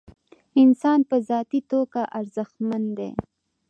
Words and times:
انسان 0.61 0.99
په 1.09 1.15
ذاتي 1.29 1.59
توګه 1.71 2.01
ارزښتمن 2.19 2.83
دی. 2.97 3.09